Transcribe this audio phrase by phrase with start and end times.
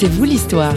[0.00, 0.76] C'est vous l'histoire.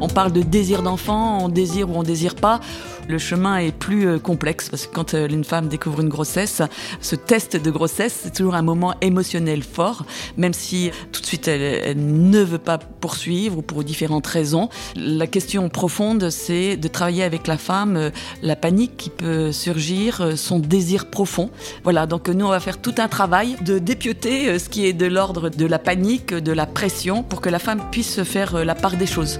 [0.00, 2.60] On parle de désir d'enfant, on désire ou on désire pas
[3.08, 6.62] le chemin est plus euh, complexe parce que quand euh, une femme découvre une grossesse,
[7.00, 10.04] ce test de grossesse, c'est toujours un moment émotionnel fort,
[10.36, 14.68] même si tout de suite elle, ne veut pas poursuivre ou pour différentes raisons.
[14.96, 18.10] La question profonde, c'est de travailler avec la femme euh,
[18.42, 21.50] la panique qui peut surgir, son désir profond.
[21.84, 25.06] Voilà, donc nous on va faire tout un travail de dépioter ce qui est de
[25.06, 28.96] l'ordre de la panique, de la pression, pour que la femme puisse faire la part
[28.96, 29.38] des choses.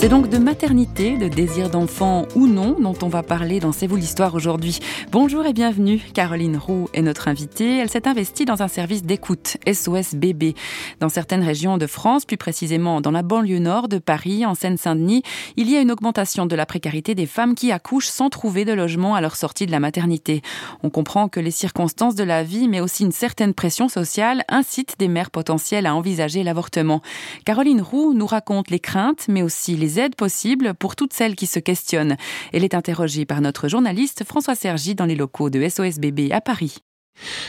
[0.00, 3.86] C'est donc de maternité, de désir d'enfant ou non dont on va parler dans C'est
[3.86, 4.78] vous l'histoire aujourd'hui.
[5.12, 6.00] Bonjour et bienvenue.
[6.14, 7.76] Caroline Roux est notre invitée.
[7.76, 10.54] Elle s'est investie dans un service d'écoute SOS bébé.
[11.00, 15.22] Dans certaines régions de France, plus précisément dans la banlieue nord de Paris, en Seine-Saint-Denis,
[15.58, 18.72] il y a une augmentation de la précarité des femmes qui accouchent sans trouver de
[18.72, 20.40] logement à leur sortie de la maternité.
[20.82, 24.96] On comprend que les circonstances de la vie, mais aussi une certaine pression sociale, incitent
[24.98, 27.02] des mères potentielles à envisager l'avortement.
[27.44, 31.46] Caroline Roux nous raconte les craintes, mais aussi les aides possibles pour toutes celles qui
[31.46, 32.16] se questionnent.
[32.52, 36.40] Elle est interrogée par notre journaliste François Sergi dans les locaux de SOS Bébé à
[36.40, 36.76] Paris.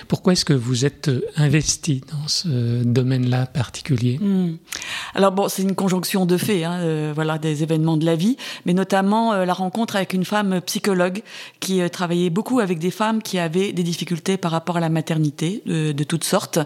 [0.08, 4.18] Pourquoi est-ce que vous êtes investi dans ce domaine-là particulier?
[4.20, 4.58] Hmm.
[5.16, 8.38] Alors bon, c'est une conjonction de faits, hein, euh, voilà, des événements de la vie,
[8.66, 11.22] mais notamment euh, la rencontre avec une femme psychologue
[11.60, 15.62] qui travaillait beaucoup avec des femmes qui avaient des difficultés par rapport à la maternité
[15.66, 16.60] de, toutes sortes.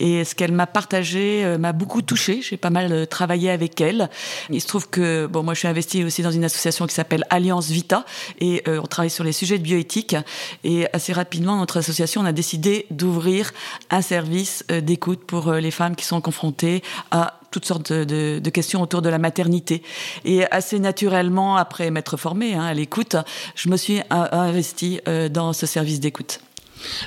[0.00, 2.40] Et ce qu'elle m'a partagé m'a beaucoup touchée.
[2.42, 4.10] J'ai pas mal travaillé avec elle.
[4.50, 7.24] Il se trouve que bon, moi, je suis investie aussi dans une association qui s'appelle
[7.30, 8.04] Alliance Vita
[8.40, 10.16] et on travaille sur les sujets de bioéthique.
[10.62, 13.52] Et assez rapidement, notre association on a décidé d'ouvrir
[13.90, 18.50] un service euh, d'écoute pour euh, les femmes qui sont confrontées à toutes sortes de,
[18.50, 19.82] questions autour de la maternité.
[20.24, 23.14] Et assez naturellement, après m'être formée hein, à l'écoute,
[23.54, 26.40] je me suis euh, investie dans ce service d'écoute.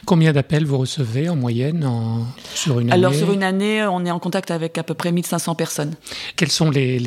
[0.06, 1.88] Combien d'appels vous recevez en moyenne
[2.54, 5.12] sur une année Alors sur une année, on est en contact avec à peu près
[5.12, 5.96] 1500 personnes.
[6.36, 6.98] Quelles sont les,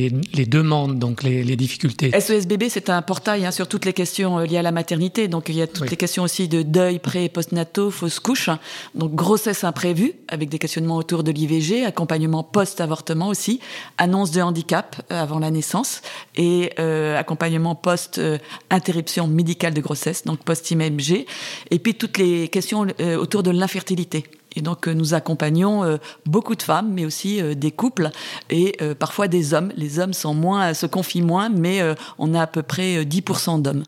[0.46, 4.44] demandes, donc les, difficultés SOS Bébé, c'est un portail hein, sur toutes les questions euh,
[4.44, 5.28] liées à la maternité.
[5.28, 8.50] Donc il y a toutes les questions aussi de deuil pré et post-nataux, fausse couche.
[8.94, 13.60] Donc grossesse imprévue, avec des questionnements autour de l'IVG, accompagnement post-avortement aussi,
[13.98, 16.02] annonce de handicap euh, avant la naissance
[16.36, 21.26] et euh, accompagnement post-interruption médicale de grossesse, donc post-IMG.
[21.70, 24.24] Et puis toutes les questions euh, autour de l'infertilité.
[24.56, 25.96] Et donc euh, nous accompagnons euh,
[26.26, 28.10] beaucoup de femmes, mais aussi des couples
[28.50, 29.72] et parfois des hommes.
[29.76, 31.80] Les hommes sont moins, se confient moins, mais
[32.18, 33.84] on a à peu près 10% d'hommes.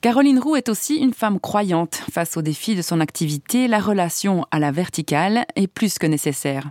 [0.00, 2.02] Caroline Roux est aussi une femme croyante.
[2.12, 6.70] Face aux défis de son activité, la relation à la verticale est plus que nécessaire.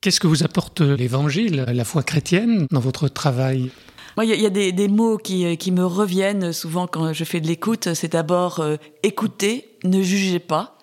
[0.00, 3.70] Qu'est-ce que vous apporte l'Évangile, la foi chrétienne, dans votre travail?
[4.22, 7.94] Il y, a des, mots qui, qui, me reviennent souvent quand je fais de l'écoute.
[7.94, 8.64] C'est d'abord
[9.02, 10.73] écouter, ne jugez pas.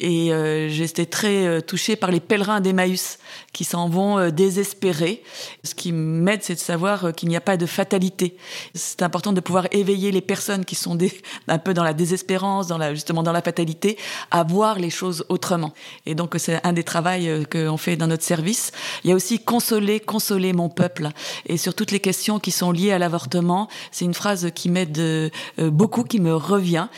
[0.00, 3.18] Et euh, j'étais très euh, touchée par les pèlerins d'Emmaüs
[3.52, 5.22] qui s'en vont euh, désespérés.
[5.64, 8.36] Ce qui m'aide, c'est de savoir qu'il n'y a pas de fatalité.
[8.74, 10.96] C'est important de pouvoir éveiller les personnes qui sont
[11.48, 13.98] un peu dans la désespérance, justement dans la fatalité,
[14.30, 15.72] à voir les choses autrement.
[16.06, 17.08] Et donc c'est un des travaux
[17.50, 18.72] qu'on fait dans notre service.
[19.04, 21.08] Il y a aussi consoler, consoler mon peuple.
[21.46, 25.30] Et sur toutes les questions qui sont liées à l'avortement, c'est une phrase qui m'aide
[25.58, 26.88] beaucoup, qui me revient.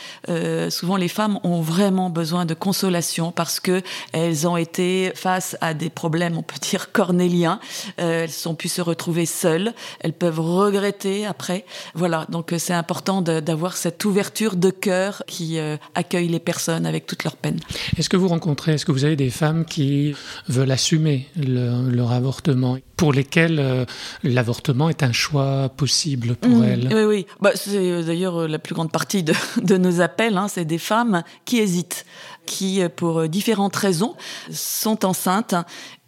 [0.69, 3.81] souvent les femmes ont vraiment besoin de consolation parce que
[4.13, 7.59] elles ont été face à des problèmes, on peut dire cornéliens.
[7.99, 9.73] Euh, elles ont pu se retrouver seules.
[9.99, 11.65] Elles peuvent regretter après.
[11.93, 12.25] Voilà.
[12.29, 17.05] Donc euh, c'est important d'avoir cette ouverture de cœur qui euh, accueille les personnes avec
[17.05, 17.59] toutes leurs peines.
[17.97, 20.15] Est-ce que vous rencontrez, est-ce que vous avez des femmes qui
[20.47, 23.85] veulent assumer leur avortement, pour lesquelles
[24.23, 26.63] l'avortement est un choix possible pour mmh.
[26.63, 26.89] elles?
[26.91, 27.25] Oui, oui.
[27.39, 30.37] Bah, c'est d'ailleurs la plus grande partie de, de nos appels.
[30.37, 32.05] Hein, c'est des femmes qui hésitent
[32.51, 34.15] qui, pour différentes raisons,
[34.51, 35.55] sont enceintes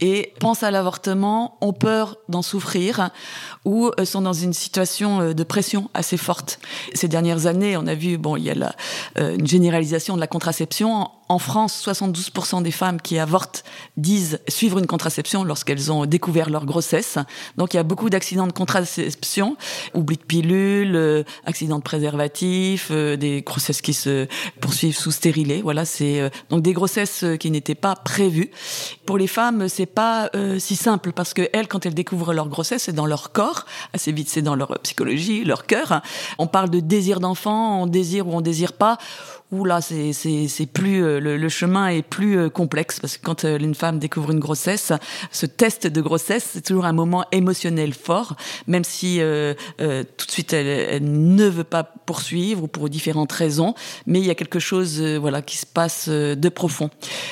[0.01, 3.09] et pensent à l'avortement, ont peur d'en souffrir
[3.63, 6.59] ou sont dans une situation de pression assez forte.
[6.93, 8.75] Ces dernières années, on a vu, bon, il y a la,
[9.17, 11.09] euh, une généralisation de la contraception.
[11.29, 13.63] En France, 72% des femmes qui avortent
[13.97, 17.17] disent suivre une contraception lorsqu'elles ont découvert leur grossesse.
[17.57, 19.55] Donc il y a beaucoup d'accidents de contraception,
[19.93, 24.27] oubli de pilules, euh, accidents de préservatifs, euh, des grossesses qui se
[24.59, 25.61] poursuivent sous stérilé.
[25.61, 28.51] Voilà, c'est donc des grossesses qui n'étaient pas prévues.
[29.05, 32.83] Pour les femmes, c'est pas si simple parce que elles, quand elles découvrent leur grossesse,
[32.83, 33.65] c'est dans leur corps.
[33.93, 36.01] Assez vite, c'est dans leur psychologie, leur cœur.
[36.37, 38.97] On parle de désir d'enfant, on désire ou on désire pas
[39.53, 43.59] où là, c'est plus euh, le, chemin est plus euh, complexe parce que quand euh,
[43.59, 44.91] une femme découvre une grossesse,
[45.31, 48.35] ce test de grossesse, c'est toujours un moment émotionnel fort,
[48.67, 49.19] même si
[49.77, 53.75] tout de suite elle, ne veut pas poursuivre ou pour différentes raisons,
[54.07, 56.89] mais il y a quelque chose voilà qui se passe de profond.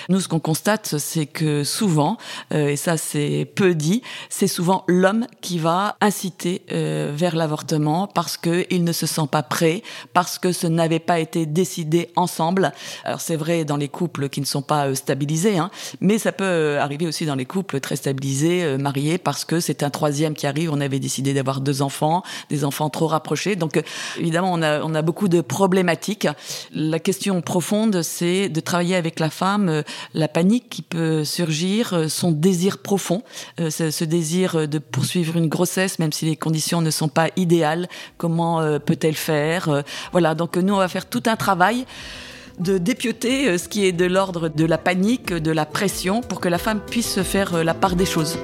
[0.10, 2.18] Nous, ce qu'on constate, c'est que souvent,
[2.52, 8.66] et ça c'est peu dit, c'est souvent l'homme qui va inciter vers l'avortement parce que
[8.70, 9.82] il ne se sent pas prêt,
[10.14, 12.72] parce que ce n'avait pas été décidé ensemble.
[13.04, 16.32] Alors c'est vrai dans les couples qui ne sont pas euh, stabilisés, hein, mais ça
[16.32, 19.90] peut euh, arriver aussi dans les couples très stabilisés, euh, mariés, parce que c'est un
[19.90, 20.72] troisième qui arrive.
[20.72, 23.56] On avait décidé d'avoir deux enfants, des enfants trop rapprochés.
[23.56, 23.82] Donc
[24.18, 26.28] évidemment, on a, on a beaucoup de problématiques.
[26.74, 32.32] La question profonde, c'est de travailler avec la femme, la panique qui peut surgir, son
[32.32, 33.24] désir profond,
[33.58, 37.88] ce désir de poursuivre une grossesse, même si les conditions ne sont pas idéales.
[38.18, 40.36] Comment peut-elle faire Voilà.
[40.36, 41.86] Donc nous, on va faire tout un travail
[42.60, 46.40] de dépioter euh, ce qui est de l'ordre de la panique, de la pression, pour
[46.40, 48.38] que la femme puisse faire euh, la part des choses.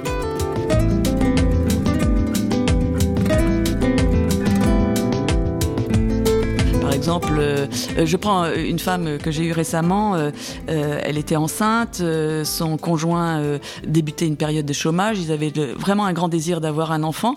[7.08, 7.68] Exemple, euh,
[8.04, 10.30] je prends euh, une femme que j'ai eue récemment, euh,
[10.68, 12.04] elle était enceinte,
[12.44, 13.42] son conjoint
[13.86, 17.36] débutait une période de chômage, ils avaient vraiment un grand désir d'avoir un enfant,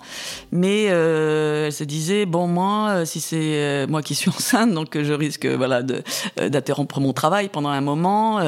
[0.51, 5.47] mais elle se disait, bon moi, si c'est moi qui suis enceinte, donc je risque
[5.47, 8.41] voilà d'interrompre mon travail pendant un moment,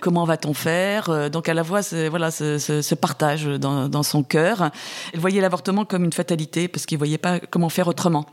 [0.00, 4.70] comment va-t-on faire Donc à la fois, voilà, ce, partage dans, dans son cœur.
[5.12, 8.24] Elle voyait l'avortement comme une fatalité parce qu'il voyait pas comment faire autrement.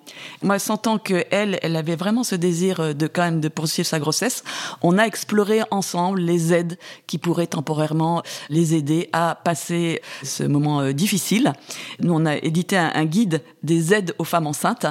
[0.44, 3.88] Moi, sentant que elle, elle avait vraiment ce désir euh, de quand même de poursuivre
[3.88, 4.44] sa grossesse,
[4.82, 10.82] on a exploré ensemble les aides qui pourraient temporairement les aider à passer ce moment
[10.82, 11.54] euh, difficile.
[12.00, 14.86] Nous, on a édité un, guide des aides aux femmes enceintes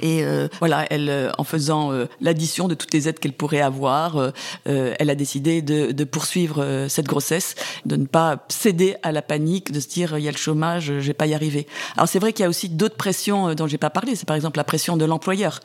[0.00, 1.90] et euh, voilà, elle, en faisant
[2.20, 4.32] l'addition de toutes les aides qu'elle pourrait avoir,
[4.64, 7.54] elle a décidé de, de poursuivre cette grossesse,
[7.84, 10.86] de ne pas céder à la panique, de se dire il y a le chômage,
[10.86, 11.66] je vais pas y arriver.
[11.96, 14.16] Alors c'est vrai qu'il y a aussi d'autres pressions dont j'ai pas parlé.
[14.16, 15.60] C'est par exemple la pression de l'employeur.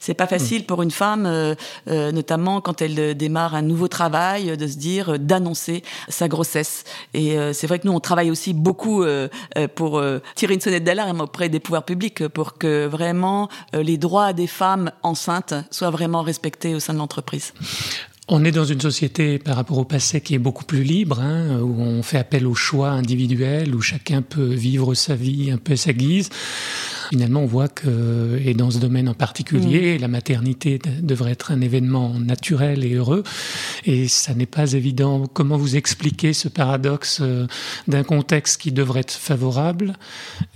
[0.00, 0.66] C'est pas facile mmh.
[0.66, 1.54] pour une femme, euh,
[1.88, 6.84] euh, notamment quand elle euh, démarre un nouveau travail, de se dire, d'annoncer sa grossesse.
[7.12, 9.04] Et c'est vrai que nous, on travaille aussi beaucoup
[9.74, 10.02] pour
[10.34, 14.90] tirer une sonnette d'alarme auprès des pouvoirs publics pour que vraiment les droits des femmes
[15.02, 17.52] enceintes soient vraiment respectés au sein de l'entreprise.
[18.26, 21.60] On est dans une société par rapport au passé qui est beaucoup plus libre, hein,
[21.60, 25.74] où on fait appel au choix individuel, où chacun peut vivre sa vie un peu
[25.74, 26.30] à sa guise.
[27.10, 30.00] Finalement, on voit que, et dans ce domaine en particulier, mm.
[30.00, 33.22] la maternité devrait être un événement naturel et heureux.
[33.84, 35.26] Et ça n'est pas évident.
[35.32, 37.46] Comment vous expliquez ce paradoxe euh,
[37.88, 39.94] d'un contexte qui devrait être favorable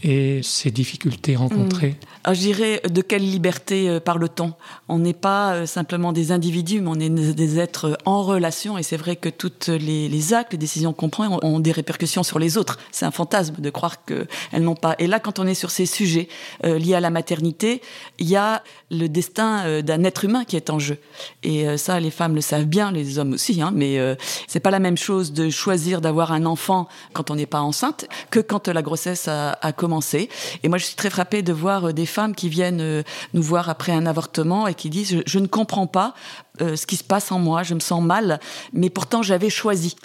[0.03, 1.97] et ces difficultés rencontrées?
[2.27, 2.35] Mm.
[2.35, 4.53] Je dirais, de quelle liberté euh, parle-t-on
[4.89, 8.79] On n'est pas euh, simplement des individus, mais on est des êtres en relation.
[8.79, 12.39] Et c'est vrai que toutes les, actes, les décisions qu'on prend ont des répercussions sur
[12.39, 12.79] les autres.
[12.93, 14.95] C'est un fantasme de croire qu'elles n'ont pas.
[14.99, 16.29] Et là, quand on est sur ces sujets
[16.65, 17.83] euh, à la maternité,
[18.19, 20.97] il y a le destin d'un être humain qui est en jeu.
[21.43, 23.61] Et ça, les femmes le savent bien, les hommes aussi.
[23.61, 23.99] Hein, mais
[24.47, 28.07] c'est pas la même chose de choisir d'avoir un enfant quand on n'est pas enceinte
[28.31, 30.29] que quand la grossesse a, commencé.
[30.63, 33.03] Et moi, je suis très frappée de voir des femmes qui viennent euh,
[33.35, 36.15] nous voir après un avortement et qui disent je, ne comprends pas
[36.61, 38.41] euh, ce qui se passe en moi, je me sens mal,
[38.73, 39.97] mais pourtant j'avais choisi.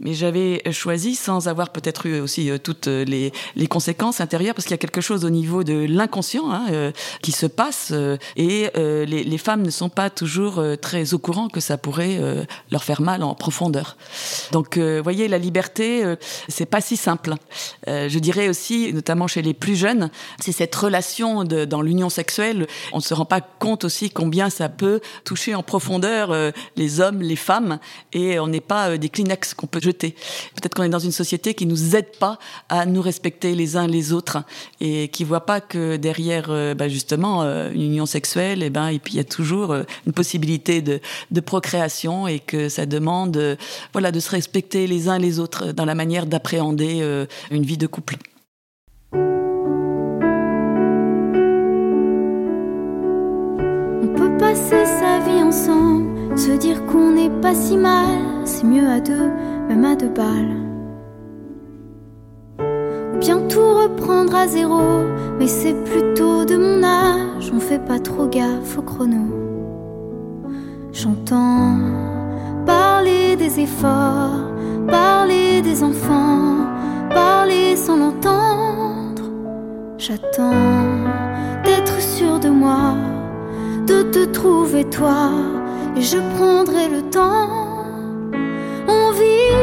[0.00, 4.64] Mais j'avais choisi sans avoir peut-être eu aussi euh, toutes les, les, conséquences intérieures, parce
[4.64, 6.92] qu'il y a quelque chose au niveau de l'inconscient hein,
[7.22, 7.92] qui se passe,
[8.36, 12.20] et les, les, femmes ne sont pas toujours très au courant que ça pourrait
[12.70, 13.96] leur faire mal en profondeur.
[14.52, 16.14] Donc, vous voyez, la liberté,
[16.48, 17.34] c'est pas si simple.
[17.86, 22.98] je dirais aussi, notamment chez les plus jeunes, c'est cette relation dans l'union sexuelle, on
[22.98, 27.20] ne se rend pas compte aussi combien ça peut toucher en profondeur euh, les hommes,
[27.22, 27.78] les femmes,
[28.12, 30.14] et on n'est pas euh, des Kleenex qu'on peut jeter.
[30.54, 32.38] Peut-être qu'on est dans une société qui nous aide pas
[32.68, 34.38] à nous respecter les uns les autres
[34.80, 38.88] et qui voit pas que derrière, euh, bah, justement, une union sexuelle, et eh ben,
[38.88, 39.74] et puis il y a toujours
[40.06, 41.00] une possibilité de,
[41.40, 43.56] procréation et que ça demande,
[43.92, 47.86] voilà, de se respecter les uns les autres dans la manière d'appréhender une vie de
[47.86, 48.16] couple.
[54.38, 55.15] passer sa
[55.52, 59.30] se dire qu'on n'est pas si mal, c'est mieux à deux,
[59.68, 60.56] même à deux balles.
[63.14, 65.04] Ou bien tout reprendre à zéro,
[65.38, 69.26] mais c'est plutôt de mon âge, on fait pas trop gaffe au chrono.
[70.92, 71.78] J'entends
[72.66, 74.50] parler des efforts,
[74.88, 76.66] parler des enfants,
[77.10, 79.30] parler sans l'entendre.
[79.98, 80.50] J'attends
[81.64, 82.94] d'être sûr de moi,
[83.86, 85.30] de te trouver toi,
[85.96, 87.84] et je prendrai le temps.
[88.88, 89.54] On vit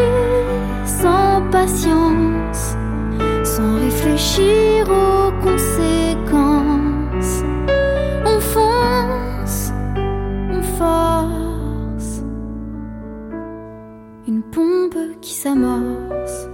[0.85, 2.75] sans patience,
[3.43, 7.43] sans réfléchir aux conséquences.
[8.25, 9.73] On fonce,
[10.51, 12.21] on force.
[14.27, 16.47] Une pompe qui s'amorce.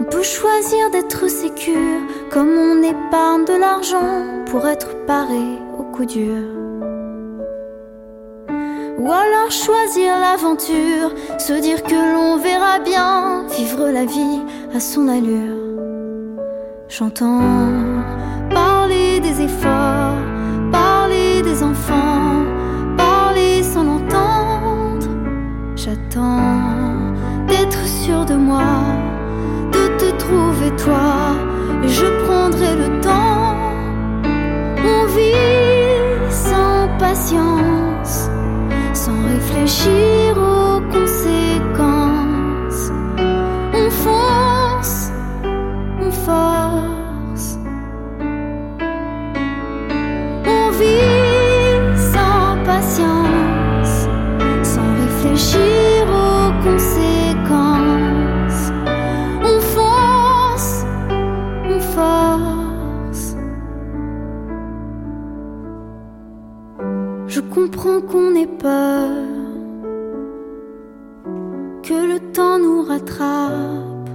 [0.00, 6.06] On peut choisir d'être sécure, comme on épargne de l'argent pour être paré au coup
[6.06, 6.42] dur.
[8.98, 14.40] Ou alors choisir l'aventure, se dire que l'on verra bien, vivre la vie
[14.74, 15.58] à son allure.
[16.88, 17.40] J'entends
[18.50, 20.22] parler des efforts,
[20.70, 22.44] parler des enfants,
[22.96, 25.08] parler sans l'entendre.
[25.76, 26.40] J'attends
[27.46, 28.72] d'être sûr de moi,
[29.72, 31.34] de te trouver toi,
[31.88, 32.71] je prendrai
[67.34, 69.08] Je comprends qu'on ait peur,
[71.82, 74.10] que le temps nous rattrape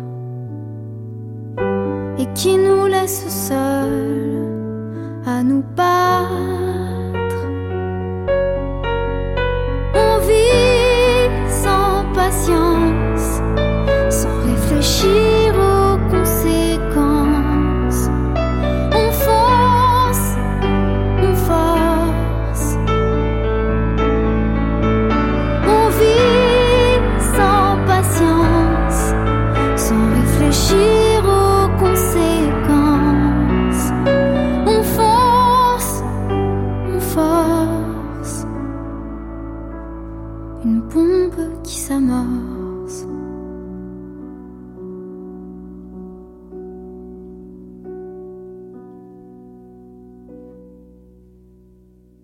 [2.20, 4.44] et qui nous laisse seuls
[5.26, 6.67] à nous battre.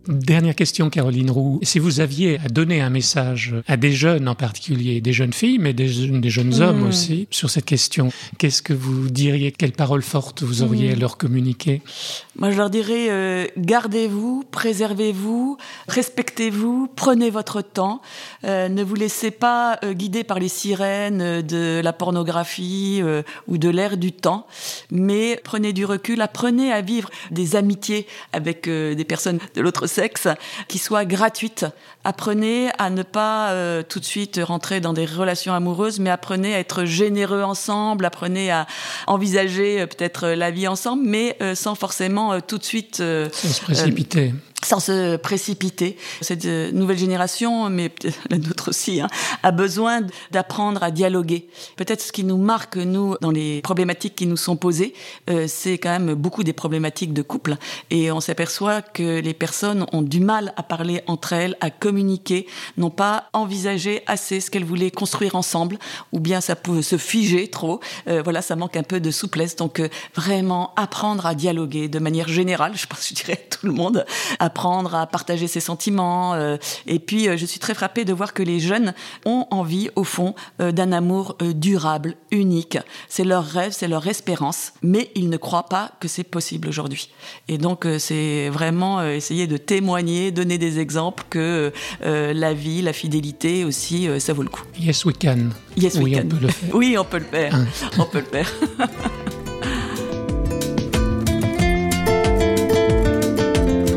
[0.08, 1.62] Dernière question, Caroline Roux.
[1.64, 5.60] Si vous aviez à donner un message à des jeunes en particulier, des jeunes filles,
[5.60, 9.72] mais des, jeunes- des jeunes hommes aussi, sur cette question, qu'est-ce que vous diriez Quelles
[9.72, 11.82] paroles fortes vous auriez à leur communiquer?
[12.36, 15.58] Moi, je leur dirais euh, gardez-vous, préservez-vous,
[15.88, 18.02] respectez-vous, prenez votre temps,
[18.44, 23.02] euh, ne vous laissez pas euh, guider par les sirènes de la pornographie
[23.48, 24.48] ou de l'air du temps,
[24.92, 30.28] mais prenez du recul, apprenez à vivre des amitiés avec des personnes de l'autre sexe
[30.68, 31.66] qui soient gratuites.
[32.04, 36.54] Apprenez à ne pas euh, tout de suite rentrer dans des relations amoureuses, mais apprenez
[36.56, 38.68] à être généreux ensemble, apprenez à
[39.08, 43.30] envisager euh, peut-être la vie ensemble, mais euh, sans forcément euh, tout de suite euh,
[43.32, 44.34] Sans se précipiter.
[44.66, 45.98] Sans se précipiter.
[46.22, 47.92] Cette euh, nouvelle génération, mais
[48.30, 49.08] la nôtre aussi, hein,
[49.44, 50.02] a besoin
[50.32, 51.48] d'apprendre à dialoguer.
[51.76, 54.94] Peut-être ce qui nous marque, nous, dans les problématiques qui nous sont posées,
[55.30, 57.58] euh, c'est quand même beaucoup des problématiques de couple.
[57.90, 62.48] Et on s'aperçoit que les personnes ont du mal à parler entre elles, à communiquer,
[62.78, 65.78] n'ont pas envisagé assez ce qu'elles voulaient construire ensemble,
[66.12, 67.80] ou bien ça peut se figer trop.
[68.08, 69.56] Euh, voilà, ça manque un peu de souplesse.
[69.56, 73.74] Donc euh, vraiment apprendre à dialoguer de manière générale, je pense, je dirais tout le
[73.74, 74.06] monde,
[74.54, 76.36] apprendre à partager ses sentiments.
[76.36, 78.94] euh, et puis, euh, je suis très frappée de voir que les jeunes
[79.26, 82.78] ont envie, au fond, euh, d'un amour durable, unique.
[83.10, 87.10] C'est leur rêve, c'est leur espérance, mais ils ne croient pas que c'est possible aujourd'hui.
[87.48, 91.72] Et donc, c'est vraiment essayer de témoigner, donner des exemples que
[92.06, 94.64] euh, la vie, la fidélité aussi, euh, ça vaut le coup.
[94.80, 95.50] Yes, we can.
[95.76, 96.22] Yes, we oui, can.
[96.24, 96.70] on peut le faire.
[96.76, 97.56] Oui, on peut le faire.
[97.56, 97.66] Hein.
[97.98, 98.52] On peut le faire.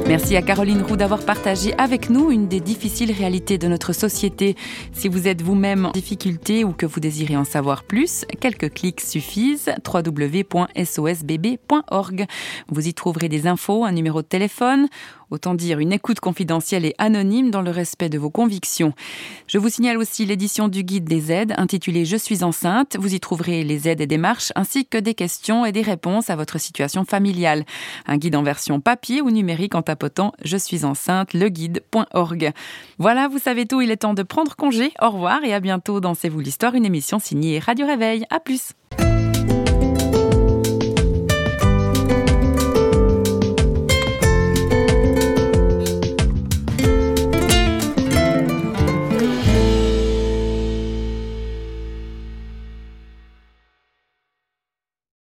[0.09, 4.55] Merci à Caroline Roux d'avoir partagé avec nous une des difficiles réalités de notre société.
[4.93, 9.01] Si vous êtes vous-même en difficulté ou que vous désirez en savoir plus, quelques clics
[9.01, 9.73] suffisent.
[9.85, 10.47] www.sosbb.org.
[12.69, 14.87] Vous y trouverez des infos, un numéro de téléphone
[15.31, 18.93] Autant dire une écoute confidentielle et anonyme dans le respect de vos convictions.
[19.49, 22.97] Je vous signale aussi l'édition du guide des aides intitulé Je suis enceinte.
[22.97, 26.37] Vous y trouverez les aides et démarches ainsi que des questions et des réponses à
[26.37, 27.65] votre situation familiale.
[28.07, 32.53] Un guide en version papier ou numérique en tapotant Je suis enceinte, leguide.org.
[32.99, 34.93] Voilà, vous savez tout, il est temps de prendre congé.
[35.03, 38.25] Au revoir et à bientôt dans C'est vous l'histoire, une émission signée Radio Réveil.
[38.31, 38.73] À plus.